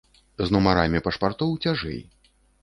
[0.45, 2.01] З нумарамі пашпартоў цяжэй.